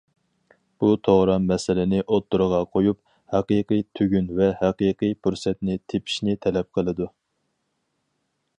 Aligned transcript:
بۇ 0.83 0.87
توغرا 1.07 1.33
مەسىلىنى 1.49 1.99
ئوتتۇرىغا 2.15 2.61
قويۇپ، 2.77 2.99
ھەقىقىي 3.35 3.85
تۈگۈن 3.99 4.31
ۋە 4.41 4.49
ھەقىقىي 4.63 5.13
پۇرسەتنى 5.27 5.77
تېپىشنى 5.93 6.39
تەلەپ 6.47 6.73
قىلىدۇ. 6.79 7.13